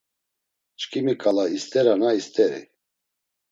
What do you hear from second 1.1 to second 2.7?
ǩala isterana isteri.